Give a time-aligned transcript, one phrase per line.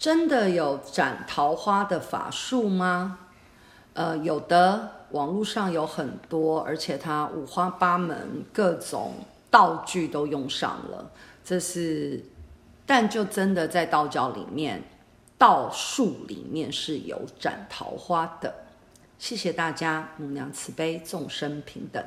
[0.00, 3.18] 真的有斩桃花的法术吗？
[3.92, 9.12] 呃有的网络上有很多而且它五花八门各种
[9.50, 11.10] 道具都用上了。
[11.44, 12.24] 这是
[12.86, 14.82] 但就真的在道教里面
[15.36, 18.54] 道术里面是有斩桃花的。
[19.18, 22.02] 谢谢大家母娘慈悲众生平等。